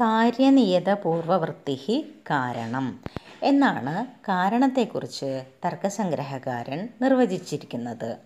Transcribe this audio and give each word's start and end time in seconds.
കാര്യനിയത 0.00 0.90
പൂർവവൃത്തി 0.94 2.14
കാരണം 2.30 3.00
എന്നാണ് 3.42 4.06
കാരണത്തെക്കുറിച്ച് 4.28 5.44
തർക്കസംഗ്രഹകാരൻ 5.64 6.88
നിർവചിച്ചിരിക്കുന്നത്. 7.02 8.16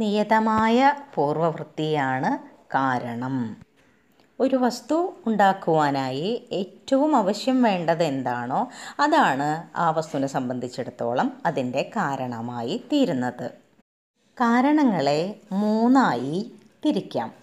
നിയതമായ 0.00 0.94
പൂർവവൃത്തിയാണ് 1.14 2.38
കാരണം. 2.74 3.56
ഒരു 4.40 4.56
വസ്തു 4.56 5.14
ഉണ്ടാക്കുവാനായി 5.26 6.48
ഏറ്റവും 6.52 7.16
ആവശ്യം 7.16 7.62
വേണ്ടത് 7.62 8.02
എന്താണോ 8.02 8.70
അതാണ് 9.00 9.76
ആ 9.76 9.90
വസ്തുവിനെ 9.90 10.26
സംബന്ധിച്ചിടത്തോളം 10.26 11.42
അതിന്റെ 11.46 11.90
കാരണമായി 11.96 12.84
തീരുന്നത്. 12.92 13.50
കാരണങ്ങളെ 14.40 15.40
മൂന്നായി 15.52 16.52
തിരിക്കാം. 16.84 17.39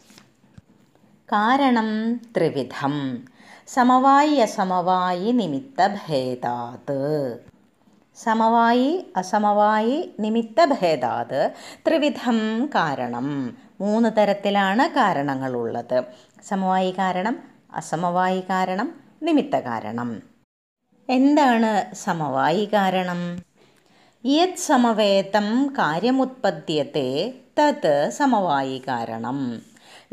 കാരണം 1.32 2.16
ത്രിവിധം. 2.38 3.26
സമവായി 3.68 4.36
അസമവായി 4.36 5.32
നിമിത്തഭേദാത് 5.32 7.00
സമവായി 8.16 9.06
അസമവായി 9.18 10.12
നിമിത്തഭേദാത് 10.20 11.52
ത്രിവിധം 11.88 12.66
കാരണം. 12.66 13.58
മൂന്ന് 13.82 14.10
തരത്തിലാണ് 14.18 14.90
കാരണങ്ങളുള്ളത്. 14.90 16.04
സമവായി 16.44 16.92
കാരണം 16.92 17.44
അസമവായി 17.74 18.42
കാരണം 18.42 18.94
നിമിത്ത 19.24 19.56
കാരണം. 19.56 20.22
എന്താണ് 21.10 21.96
സമവായി 21.96 22.66
കാരണം? 22.74 23.44
യത് 24.26 24.56
സമവേതം 24.56 25.74
കാര്യമുത്പദ്യത്തെ 25.74 27.34
തത് 27.60 28.10
സമവായി 28.10 28.82
കാരണം. 28.88 29.62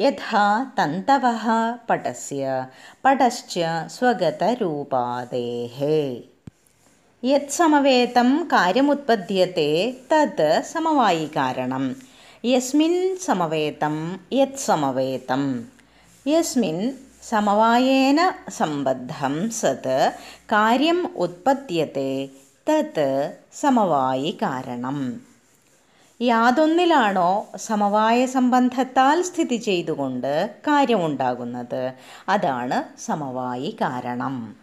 यथा 0.01 0.47
तन्तवः 0.77 1.45
पटस्य 1.89 2.67
पटश्च 3.05 3.55
स्वगतरूपादेः। 3.95 5.79
यत्समवेतं 7.31 8.31
कार्यमुत्पद्यते 8.55 9.69
तत् 10.11 10.43
समवायिकारणं 10.73 11.87
यस्मिन् 12.45 13.17
समवेतं 13.27 13.97
यत्समवेतं 14.33 15.45
यस्मिन् 16.27 16.83
समवायेन 17.31 18.19
सम्बद्धं 18.59 19.37
सत् 19.61 19.87
कार्यम् 20.51 21.07
उत्पद्यते 21.27 22.11
तत् 22.69 23.01
समवायिकारणम् 23.61 25.03
യാതൊന്നിലാണോ 26.27 27.47
സമവായ 27.57 28.27
സംബന്ധത്താൽ 28.27 29.23
സ്ഥിതി 29.23 29.57
ചെയ്തുകൊണ്ട് 29.57 30.51
കാര്യമുണ്ടാകുന്നത്? 30.61 31.93
അതാണ് 32.29 32.99
സമവായി 32.99 33.77
കാരണം. 33.81 34.57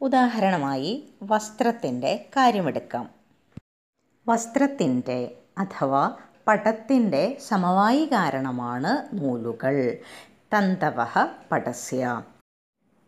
ഉദാഹരണമായി 0.00 1.08
വസ്ത്രത്തിന്റെ 1.22 2.28
കാര്യമെടുക്കാം. 2.36 3.10
വസ്ത്രത്തിന്റെ 4.28 5.36
അഥവാ 5.58 6.16
പടത്തിന്റെ 6.46 7.38
സമവായി 7.48 8.04
കാരണമാണ് 8.04 9.08
നൂലുകൾ. 9.12 9.96
തന്തവ 10.52 10.98
പടസ്യ 11.52 12.22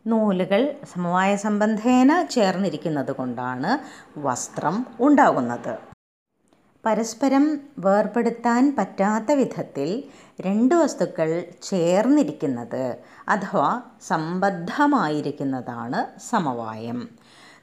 നൂലുകൾ 0.07 0.75
സമവായ 0.93 1.35
സംബന്ധേന 1.35 2.23
ചേർന്നിരിക്കുന്നത് 2.23 3.11
കൊണ്ടാണ് 3.11 3.71
വസ്ത്രം 4.19 4.85
ഉണ്ടാകുന്നത്. 4.99 5.88
പരസ്പരം 6.85 7.59
വേർപെടുത്താൻ 7.79 8.75
പറ്റാത്ത 8.77 9.31
വിധത്തിൽ 9.31 10.03
രണ്ട് 10.41 10.75
വസ്തുക്കൾ 10.75 11.43
ചേർന്നിരിക്കുന്നത് 11.63 12.97
അഥവാ 13.29 13.81
സംബദ്ധമായിരിക്കുന്നതാണ് 14.07 16.29
സമവായം. 16.29 17.09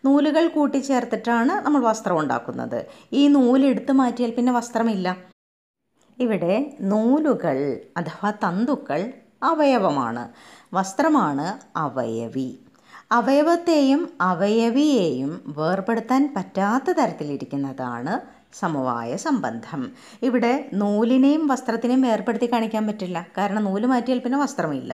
നൂലുകൾ 0.04 0.48
കൂട്ടിച്ചേർത്തിട്ടാണ് 0.48 1.66
നമ്മൾ 1.66 1.80
വസ്ത്രം 1.80 2.18
ഉണ്ടാക്കുന്നത്. 2.18 2.86
ഈ 3.12 3.28
നൂലെടുത്ത് 3.28 3.92
മാറ്റിയാൽ 3.92 4.30
പിന്നെ 4.30 4.52
വസ്ത്രമില്ല. 4.52 5.16
ഇവിടെ 6.18 6.76
നൂലുകൾ 6.80 7.80
അഥവാ 7.96 8.30
തന്തുക്കൾ 8.30 9.12
അവയവമാണ്. 9.42 10.28
വസ്ത്രമാണ് 10.74 11.58
അവയവി. 11.76 12.58
അവയവത്തെയും 13.12 14.12
അവയവിയെയും 14.20 15.54
വേർപെടുത്താൻ 15.58 16.34
പറ്റാത്ത 16.36 16.90
തരത്തിലിരിക്കുന്നതാണ് 16.90 18.35
സമവായ 18.52 19.16
സംബന്ധം. 19.16 19.92
ഇവിടെ 20.22 20.70
നൂലിനെയും 20.74 21.46
വസ്ത്രത്തിനെയും 21.46 22.02
വേർപ്പെടുത്തി 22.02 22.52
കാണിക്കാൻ 22.52 22.86
പറ്റില്ല. 22.86 23.26
കാരണം 23.38 23.64
നൂൽ 23.64 23.86
മാറ്റിയാൽ 23.86 24.18
പിന്നെ 24.18 24.38
വസ്ത്രമില്ല. 24.38 24.92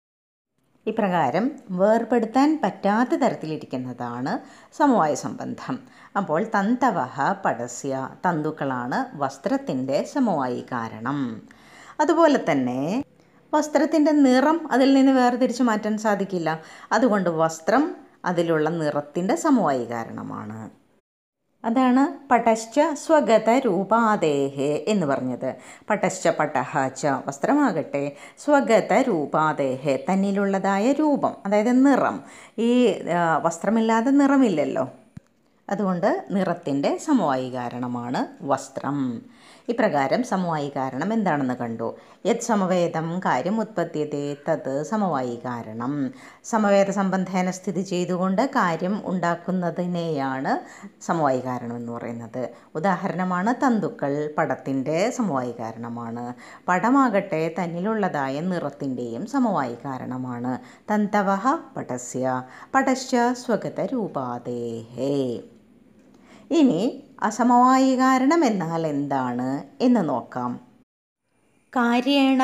ഇപ്രകാരം 0.86 1.50
വേർപെടുത്താൻ 1.70 2.60
പറ്റാത്ത 2.64 3.14
തരത്തിലിരിക്കുന്നതാണ് 3.14 4.38
സമവായ 4.76 5.14
സംബന്ധം. 5.14 5.78
അപ്പോൾ 6.16 6.44
തന്തവഹ 6.44 7.32
പടസ്യ 7.32 8.09
തന്തുക്കളാണ് 8.28 9.16
വസ്ത്രത്തിന്റെ 9.16 10.04
സമവായി 10.04 10.66
കാരണം. 10.72 11.42
അതുപോലെ 12.00 12.44
തന്നെ 12.50 13.04
വസ്ത്രത്തിന്റെ 13.54 14.12
നിറം 14.12 14.72
അതിൽ 14.72 14.94
നിന്ന് 14.94 15.12
വേർതിരിച്ച് 15.12 15.62
മാറ്റാൻ 15.62 15.98
സാധിക്കില്ല. 15.98 16.60
അതുകൊണ്ട് 16.92 17.30
വസ്ത്രം 17.30 17.97
അതിലുള്ള 18.25 18.69
നിറത്തിന്റെ 18.69 19.36
സമവായി 19.36 19.84
കാരണമാണ്. 19.84 20.78
അതാണ് 21.65 22.03
പടശ്ച 22.29 22.81
സ്വഗത 23.07 23.51
രൂപാദേഹേ 23.65 24.85
എന്ന് 24.89 25.07
പറഞ്ഞത്. 25.07 25.57
പടശ്ച 25.91 26.29
പടഹ 26.29 26.89
ച 26.89 27.07
വസ്ത്രമാകട്ടെ 27.27 28.13
സ്വഗത 28.39 28.93
രൂപാദേഹേ 29.09 29.97
തന്നിലുള്ളതായ 30.09 30.93
രൂപം 30.93 31.35
അതായത് 31.47 31.73
നിറം. 31.87 32.21
ഈ 32.59 32.71
വസ്ത്രമില്ലാതെ 33.43 34.11
നിറമില്ലല്ലോ. 34.11 34.89
അതുകൊണ്ട് 35.71 36.25
നിറത്തിന്റെ 36.31 36.97
സമവായി 36.97 37.51
കാരണമാണ് 37.51 38.45
വസ്ത്രം. 38.45 39.23
ഇപ്രകാരം 39.69 40.23
സമവായി 40.23 40.73
കാരണം 40.77 41.12
എന്താണെന്ന് 41.12 41.55
കണ്ടു. 41.55 41.97
യത് 42.27 42.41
സമവേദം 42.41 43.21
കാര്യം 43.21 43.61
ഉത്പത്തിയതേ 43.61 44.37
തത് 44.49 44.83
സമവായി 44.83 45.37
കാരണം. 45.45 46.11
സമവേദ 46.45 46.91
സംബന്ധേന 46.91 47.51
സ്ഥിതി 47.51 47.81
ചെയ്തുകൊണ്ട് 47.81 48.51
കാര്യം 48.57 49.03
ഉണ്ടാക്കുന്നതിനെയാണ് 49.05 50.53
സമവായി 51.03 51.41
കാരണം 51.41 51.77
എന്ന് 51.77 51.93
പറയുന്നത്. 51.93 52.49
ഉദാഹരണമാണ് 52.75 53.55
തന്തുക്കൾ 53.67 54.34
പടത്തിന്റെ 54.39 55.11
സമവായി 55.11 55.55
കാരണമാണ്. 55.59 56.34
പടമാകട്ടെ 56.69 57.55
തന്നിലുള്ളതായ 57.59 58.41
നിറത്തിന്റെയും 58.41 59.27
സമവായി 59.27 59.75
കാരണമാണ്. 59.75 60.59
തന്തവഹ 60.95 61.55
പടസ്യ 61.77 62.43
പടശ്ച 62.75 63.17
സ്വഗത 63.33 63.81
രൂപാദേഹേ. 63.81 65.41
ഇനി 66.50 67.03
അസമവായി 67.22 67.97
കാരണം 67.97 68.44
എന്നാൽ 68.44 68.86
എന്താണ് 68.86 69.64
എന്ന് 69.81 70.09
നോക്കാം. 70.09 70.60
കാര്യേണ 71.76 72.42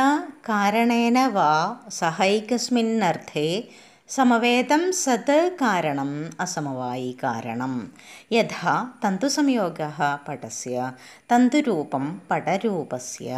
കാരണേന 0.49 1.27
വാ 1.27 1.77
സഹൈകസ്മിന്നർത്ഥേ 1.89 3.65
സമവേദം 4.09 4.93
സത് 4.93 5.53
കാരണം 5.53 6.31
അസമവായി 6.41 7.17
കാരണം. 7.25 7.93
യഥാ 8.33 8.75
തന്തുസംയോഗ 9.07 9.81
പടസ്യ 10.29 10.93
തന്തുരൂപം 11.35 12.23
പടരൂപസ്യ 12.31 13.31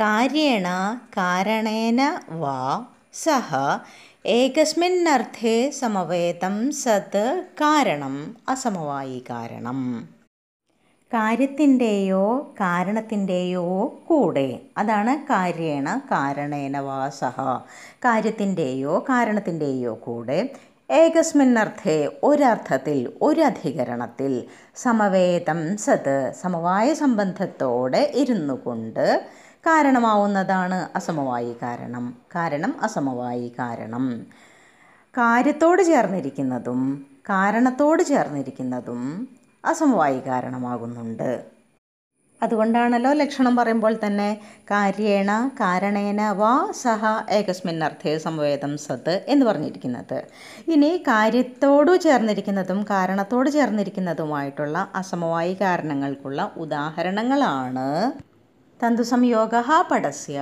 കാര്യേണ 0.00 0.68
കാരണേന 1.16 2.00
വാ 2.30 2.86
സഹ 3.14 3.78
ഏകസ്മിന്നർത്ഥേ 4.26 5.70
സമവേതം 5.70 6.72
സത് 6.72 7.42
കാരണം 7.54 8.36
അസമവായി 8.48 9.24
കാരണം. 9.30 10.08
കാര്യത്തിന്റെയോ 11.12 12.54
കാരണത്തിന്റെയോ 12.60 13.86
കൂടെ. 14.06 14.60
അതാണ് 14.78 15.22
കാര്യേണ 15.24 15.98
കാരണേന 15.98 16.78
വാ 16.78 17.08
സഹ. 17.08 17.40
കാര്യത്തിന്റെയോ 18.04 18.98
കാരണത്തിന്റെയോ 18.98 19.94
കൂടെ. 19.94 20.50
ഏകസ്മിന്നർത്ഥേ 20.90 22.08
ഒരർത്ഥത്തിൽ 22.22 23.12
ഒരധികരണത്തിൽ 23.22 24.44
സമവേതം 24.76 25.76
സത് 25.76 26.32
സമവായ 26.40 26.94
സംബന്ധത്തോടെ 26.94 28.12
ഇരുന്നു 28.14 28.54
കൊണ്ട് 28.66 29.06
കാരണമാവുന്നതാണ് 29.66 30.88
അസമവായി 30.96 31.56
കാരണം. 31.62 32.04
കാരണം 32.36 32.74
അസമവായി 32.82 33.52
കാരണം. 33.58 34.04
കാര്യത്തോട് 35.14 35.82
ചേർന്നിരിക്കുന്നതും 35.82 36.80
കാരണത്തോട് 37.30 38.02
ചേർന്നിരിക്കുന്നതും 38.02 39.02
അസമവായി 39.64 40.22
കാരണമാകുന്നുണ്ട്. 40.26 41.30
അതുകൊണ്ടാണല്ലോ 42.42 43.12
ലക്ഷണം 43.12 43.56
പറയുമ്പോൾ 43.56 43.96
തന്നെ 44.06 44.40
കാര്യേണ 44.70 45.30
കാരണേന 45.60 46.30
വാ 46.30 46.70
സഹ 46.72 47.02
ഏകസ്മിന്നർത്ഥേ 47.30 48.18
സംവേദം 48.18 48.78
സത് 48.78 49.24
എന്ന് 49.28 49.46
പറഞ്ഞിരിക്കുന്നത്. 49.46 50.18
ഇനി 50.68 51.04
കാര്യത്തോട് 51.08 52.00
ചേർന്നിരിക്കുന്നതും 52.00 52.82
കാരണത്തോട് 52.90 53.50
ചേർന്നിരിക്കുന്നതുമായിട്ടുള്ള 53.50 54.88
അസമവായി 54.94 55.54
കാരണങ്ങൾക്കുള്ള 55.54 56.52
ഉദാഹരണങ്ങളാണ്. 56.56 57.88
തന്തുസംയോഗ 58.82 59.56
പടസ്യ 59.90 60.38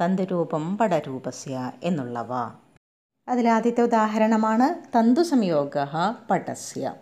തന്തുരൂപം 0.00 0.64
പടരൂപസ്യ 0.80 1.54
എന്നുള്ളവ. 1.82 2.32
അതിലാദ്യത്തെ 3.28 3.82
ഉദാഹരണമാണ് 3.82 4.66
തന്തു 4.84 4.92
തന്തുസംയോഗ 4.96 5.76
പടസ്യ 6.30 6.92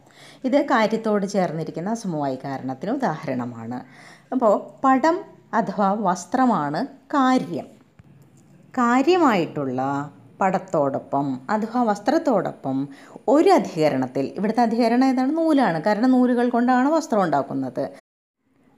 ഇത് 0.44 0.56
കാര്യത്തോട് 0.72 1.26
ചേർന്നിരിക്കുന്ന 1.26 1.94
സമവായി 1.94 2.38
കാരണത്തിന് 2.44 2.90
ഉദാഹരണമാണ്. 2.90 3.78
അപ്പോൾ 4.32 4.54
പടം 4.84 5.18
അഥവാ 5.54 5.92
വസ്ത്രമാണ് 6.08 6.86
കാര്യം. 7.16 7.68
കാര്യമായിട്ടുള്ള 8.80 9.80
പടത്തോടൊപ്പം 10.40 11.26
അഥവാ 11.50 11.82
വസ്ത്രത്തോടൊപ്പം 11.82 12.88
ഒരു 13.28 13.50
അധികരണത്തിൽ 13.50 14.26
ഇവിടുത്തെ 14.38 14.62
അധികരണം 14.62 15.08
ഏതാണ്? 15.08 15.32
നൂലാണ്. 15.38 15.82
കാരണം 15.82 16.10
നൂലുകൾ 16.10 16.48
കൊണ്ടാണ് 16.48 16.88
വസ്ത്രം 16.88 17.22
ഉണ്ടാക്കുന്നത്. 17.22 17.84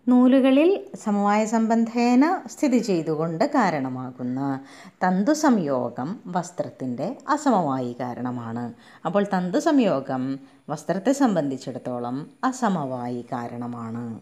നൂലുകളിൽ 0.06 0.70
സമവായ 1.04 1.44
സംബന്ധേന 1.44 2.42
സ്ഥിതി 2.46 2.78
ചെയ്തുകൊണ്ട് 2.78 3.44
കാരണമാകുന്ന 3.44 4.60
തന്തു 5.04 5.32
സംയോഗം 5.32 6.20
വസ്ത്രത്തിന്റെ 6.26 7.16
അസമവായി 7.28 7.96
കാരണമാണ്. 8.00 8.72
അപ്പോൾ 9.06 9.24
തന്തു 9.24 9.58
സംയോഗം 9.58 10.38
വസ്ത്രത്തെ 10.70 11.12
സംബന്ധിച്ചിടത്തോളം 11.12 12.30
അസമവായി 12.44 13.26
കാരണമാണ്. 13.32 14.20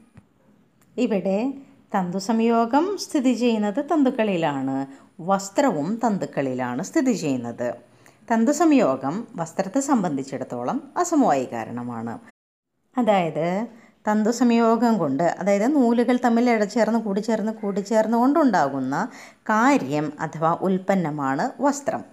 ഇവിടെ 0.98 1.52
തന്തു 1.96 2.18
സംയോഗം 2.18 2.96
സ്ഥിതി 2.98 3.34
ചെയ്യുന്നത് 3.34 3.84
തന്തുക്കളിലാണ് 3.92 4.86
വസ്ത്രവും 5.20 6.00
തന്തുക്കളിലാണ് 6.06 6.82
സ്ഥിതി 6.82 7.12
ചെയ്യുന്നത്. 7.12 7.74
തന്തു 8.32 8.50
സംയോഗം 8.52 9.26
വസ്ത്രത്തെ 9.36 9.80
സംബന്ധിച്ചിടത്തോളം 9.80 10.92
അസമവായി 10.96 11.48
കാരണമാണ്. 11.52 12.18
അതായത് 12.98 13.66
തന്തുസംയോഗം 14.08 14.98
കൊണ്ട് 14.98 15.22
അതായത് 15.22 15.76
നൂലുകൾ 15.76 16.18
തമ്മിൽ 16.24 16.50
ഇടചേർന്ന് 16.50 16.98
കൂടിച്ചേർന്ന് 16.98 17.52
കൂടിച്ചേർന്ന് 17.52 18.18
കൊണ്ടുണ്ടാകുന്ന 18.18 19.08
കാര്യം 19.42 20.12
അഥവാ 20.20 20.58
ഉൽപ്പന്നമാണ് 20.60 21.62
വസ്ത്രം. 21.62 22.04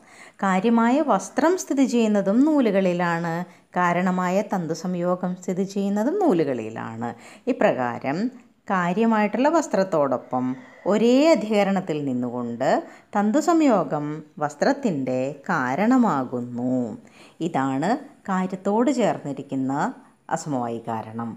കാര്യമായ 0.44 1.01
വസ്ത്രം 1.01 1.57
സ്ഥിതി 1.57 1.86
ചെയ്യുന്നതും 1.86 2.45
നൂലുകളിലാണ്. 2.45 3.45
കാരണമായ 3.69 4.42
തന്തു 4.42 4.74
സംയോഗം 4.74 5.36
സ്ഥിതി 5.36 5.63
ചെയ്യുന്നതും 5.63 6.19
നൂലുകളിലാണ്. 6.19 7.16
ഇപ്രകാരം 7.48 8.28
കാര്യമായിട്ടുള്ള 8.69 9.50
വസ്ത്രത്തോടൊപ്പം 9.50 10.56
ഒരേ 10.86 11.31
അധികരണത്തിൽ 11.31 12.06
നിന്നുകൊണ്ട് 12.06 12.83
തന്തു 13.18 13.40
സംയോഗം 13.40 14.24
വസ്ത്രത്തിന്റെ 14.40 15.36
കാരണമാകുന്നു. 15.50 16.98
ഇതാണ് 17.40 17.98
കാര്യത്തോട് 18.30 18.92
ചേർന്നിരിക്കുന്ന 18.92 19.94
അസമവായി 20.30 20.83
കാരണം. 20.88 21.30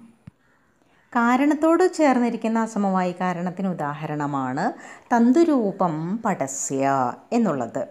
കാരണത്തോട് 1.13 1.93
ചേർന്നിരിക്കുന്ന 1.95 2.59
അസമവായി 2.59 3.13
കാരണത്തിന് 3.21 3.69
ഉദാഹരണമാണ് 3.69 4.73
തന്തുരൂപം 5.17 6.19
പടസ്യ 6.25 7.13
എന്നുള്ളത്. 7.33 7.89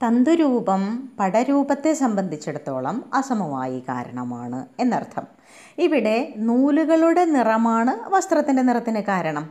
തന്തുരൂപം 0.00 1.12
പടരൂപത്തെ 1.20 1.92
സംബന്ധിച്ചിടത്തോളം 1.92 3.10
അസമവായി 3.14 3.80
കാരണമാണ് 3.80 4.66
എന്നർത്ഥം. 4.80 5.26
ഇവിടെ 5.78 6.34
നൂലുകളുടെ 6.36 7.24
നിറമാണ് 7.24 8.10
വസ്ത്രത്തിന്റെ 8.10 8.62
നിറത്തിന് 8.62 9.02
കാരണം. 9.02 9.50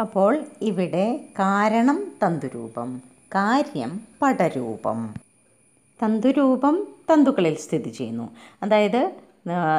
അപ്പോൾ 0.00 0.44
ഇവിടെ 0.62 1.28
കാരണം 1.38 2.12
തന്തുരൂപം 2.26 3.02
കാര്യം 3.34 4.00
പടരൂപം. 4.22 5.14
തന്തുരൂപം 6.04 6.86
തന്തുക്കളിൽ 7.12 7.56
സ്ഥിതി 7.56 7.90
ചെയ്യുന്നു. 7.90 8.30
അതായത് 8.62 9.31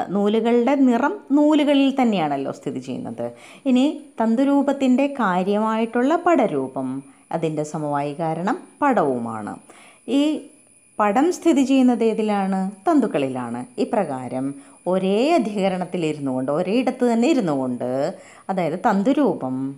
നൂലുകളുടെ 0.10 0.76
നിറം 0.76 1.20
നൂലുകളിൽ 1.32 2.02
തന്നെയാണല്ലോ 2.02 2.52
സ്ഥിതി 2.52 2.80
ചെയ്യുന്നത്. 2.80 3.32
ഇനി 3.66 4.06
തന്തുരൂപത്തിന്റെ 4.24 5.08
കാര്യമായിട്ടുള്ള 5.08 6.16
പടരൂപം 6.16 7.04
അതിന്റെ 7.32 7.64
സമവായി 7.64 8.14
കാരണം 8.14 8.58
പടവുമാണ്. 8.82 9.56
ഈ 10.08 10.50
പടം 11.00 11.32
സ്ഥിതി 11.32 11.62
ചെയ്യുന്നത് 11.62 12.04
ഏതിലാണ്? 12.04 12.72
തന്തുക്കളിലാണ്. 12.72 13.66
ഇപ്രകാരം 13.78 14.56
ഒരേ 14.88 15.32
അധികരണത്തിലിരുന്നു 15.32 16.32
കൊണ്ട് 16.32 16.52
ഒരേ 16.52 16.74
ഇടത്ത് 16.74 17.14
തന്നെ 17.14 17.28
ഇരുന്നു 17.28 17.52
കൊണ്ട് 17.52 18.14
അതായത് 18.50 18.80
തന്തുരൂപം 18.80 19.76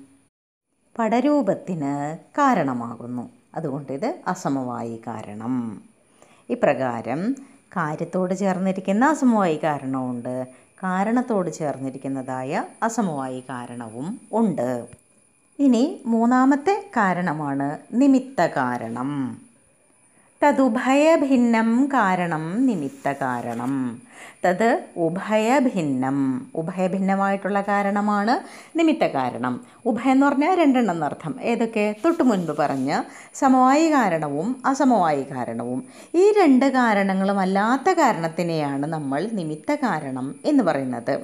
പടരൂപത്തിന് 1.00 2.18
കാരണമാകുന്നു. 2.38 3.30
അതുകൊണ്ട് 3.56 3.92
ഇത് 3.92 4.16
അസമവായി 4.28 5.02
കാരണം. 5.08 5.82
ഇപ്രകാരം 6.50 7.36
കാര്യത്തോട് 7.78 8.34
ചേർന്നിരിക്കുന്ന 8.36 9.06
അസമവായി 9.06 9.60
കാരണമുണ്ട് 9.64 10.48
കാരണത്തോട് 10.84 11.50
ചേർന്നിരിക്കുന്നതായ 11.52 12.64
അസമവായി 12.84 13.44
കാരണവും 13.50 14.20
ഉണ്ട്. 14.32 14.88
ഇനി 15.60 16.04
മൂന്നാമത്തെ 16.06 16.92
കാരണമാണ് 16.98 17.68
നിമിത്ത 17.92 18.48
കാരണം. 18.58 19.12
തതുഭയഭിന്നം 20.46 21.88
കാരണം 21.88 22.66
നിമിത്ത 22.66 23.14
കാരണം. 23.22 24.02
തത് 24.46 24.84
ഉഭയഭിന്നം. 24.98 26.48
ഉഭയഭിന്നമായിട്ടുള്ള 26.56 27.62
കാരണമാണ് 27.62 28.34
നിമിത്ത 28.78 29.04
കാരണം. 29.04 29.62
ഉഭയം 29.86 30.12
എന്ന് 30.12 30.26
പറഞ്ഞാൽ 30.26 30.56
രണ്ടെണ്ണം 30.56 30.94
എന്നർത്ഥം 30.94 31.42
ഏതൊക്കെ? 31.42 31.96
തൊട്ടു 32.06 32.24
മുൻപ് 32.24 32.58
പറഞ്ഞ 32.58 33.02
സമവായി 33.34 33.92
കാരണവും 33.92 34.62
അസമവായി 34.66 35.24
കാരണവും. 35.24 35.84
ഈ 36.16 36.32
രണ്ട് 36.32 36.66
കാരണങ്ങളും 36.66 37.40
അല്ലാത്ത 37.40 37.94
കാരണത്തിനെയാണ് 37.94 38.86
നമ്മൾ 38.86 39.30
നിമിത്ത 39.34 39.76
കാരണം 39.76 40.36
എന്ന് 40.46 40.64
പറയുന്നത്. 40.64 41.20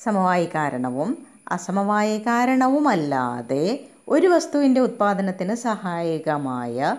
സമവായി 0.00 0.46
കാരണവും 0.46 1.18
അസമവായ 1.50 2.18
കാരണവുമല്ലാതെ 2.18 3.80
ഒരു 4.08 4.26
വസ്തുവിന്റെ 4.26 4.80
ഉത്പാദനത്തിന് 4.80 5.54
സഹായകമായ 5.54 6.96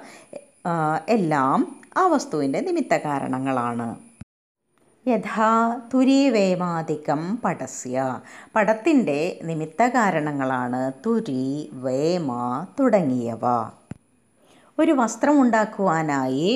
എല്ലാം 1.09 1.59
ആ 1.97 2.07
വസ്തുവിന്റെ 2.07 2.59
നിമിത്ത 2.59 2.93
കാരണങ്ങളാണ്. 2.97 3.87
യഥാ 5.05 5.47
തുരീവേമാധികം 5.93 7.37
പടസ്യ. 7.43 7.95
പടത്തിന്റെ 8.55 9.39
നിമിത്ത 9.43 9.81
കാരണങ്ങളാണ് 9.87 10.91
തുരി 11.05 11.45
വേമ 11.73 12.29
തുടങ്ങിയവ. 12.79 13.43
ഒരു 14.77 14.91
വസ്ത്രം 14.91 15.41
ഉണ്ടാക്കുവാനായി 15.41 16.49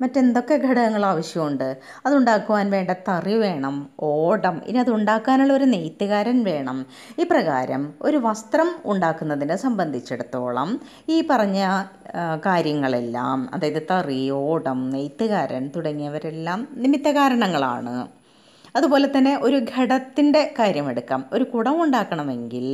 മറ്റെന്തൊക്കെ 0.00 0.56
ഘടകങ്ങൾ 0.66 1.02
ആവശ്യമുണ്ട്? 1.10 1.68
അതുണ്ടാക്കുവാൻ 2.06 2.66
വേണ്ട 2.74 2.90
തറി 3.08 3.34
വേണം 3.44 3.76
ഓടം 4.10 4.56
ഇനി 4.66 4.78
അത് 4.78 4.90
ഉണ്ടാക്കാനുള്ള 4.90 5.52
ഒരു 5.52 5.66
നെയ്ത്തുകാരൻ 5.74 6.38
വേണം. 6.50 6.78
ഇപ്രകാരം 7.18 7.82
ഒരു 8.02 8.20
വസ്ത്രം 8.26 8.70
ഉണ്ടാക്കുന്നതിനെ 8.92 9.56
സംബന്ധിച്ചിടത്തോളം 9.56 10.70
ഈ 11.08 11.18
പറഞ്ഞ 11.30 11.60
കാര്യങ്ങളെല്ലാം 12.46 13.40
അതായത് 13.54 13.82
തറി 13.90 14.20
ഓടം 14.44 14.78
നെയ്ത്തുകാരൻ 14.94 15.64
തുടങ്ങിയവരെല്ലാം 15.76 16.60
നിമിത്ത 16.82 17.08
കാരണങ്ങളാണ് 17.18 17.94
അതുപോലെ 18.76 19.06
തന്നെ 19.16 19.32
ഒരു 19.46 19.58
ഘടത്തിന്റെ 19.72 20.42
കാര്യമെടുക്കാം. 20.58 21.20
ഒരു 21.32 21.44
കുടം 21.52 21.76
ഉണ്ടാക്കണമെങ്കിൽ 21.84 22.66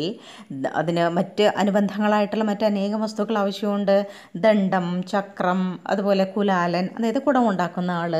അതിന് 0.81 1.05
മറ്റ് 1.19 1.45
അനുബന്ധങ്ങളായിട്ടുള്ള 1.63 2.45
മറ്റ് 2.51 2.67
അനേകം 2.71 3.01
വസ്തുക്കൾ 3.05 3.39
ആവശ്യമുണ്ട്. 3.43 3.97
ദണ്ഡം 4.45 4.87
ചക്രം 5.13 5.61
അതുപോലെ 5.87 6.27
കുലാലൻ 6.37 6.89
അതായത് 6.97 7.21
കുടം 7.29 7.45
ഉണ്ടാക്കുന്ന 7.51 7.91
ആൾ 8.03 8.13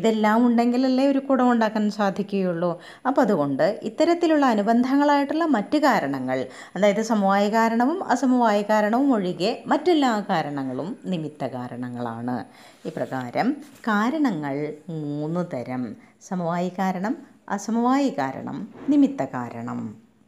ഇതെല്ലാം 0.00 0.46
ഉണ്ടെങ്കിലല്ലേ 0.46 1.06
ഒരു 1.12 1.22
കുടം 1.30 1.48
ഉണ്ടാക്കാൻ 1.54 1.84
സാധിക്കുകയുള്ളൂ. 1.98 2.72
അപ്പോൾ 3.06 3.22
അതുകൊണ്ട് 3.26 3.66
ഇത്തരത്തിലുള്ള 3.90 4.46
അനുബന്ധങ്ങളായിട്ടുള്ള 4.54 5.46
മറ്റ് 5.56 5.80
കാരണങ്ങൾ 5.86 6.38
അതായത് 6.76 7.02
സമവായ 7.12 7.44
കാരണവും 7.58 7.98
അസമവായ 8.14 8.58
കാരണവും 8.72 9.08
ഒഴികെ 9.16 9.52
മറ്റെല്ലാ 9.72 10.12
കാരണങ്ങളും 10.30 10.88
നിമിത്ത 11.12 11.44
കാരണങ്ങളാണ് 11.56 12.36
ഇപ്രകാരം 12.88 13.48
കാരണങ്ങൾ 13.88 14.56
മൂന്ന് 14.88 15.44
തരം. 15.54 15.82
സമവായി 16.28 16.72
കാരണം 16.78 17.14
അസമവായി 17.48 18.10
കാരണം 18.18 18.68
നിമിത്ത 18.88 19.22
കാരണം 19.24 19.78